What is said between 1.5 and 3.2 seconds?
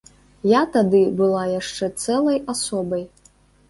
яшчэ цэлай асобай.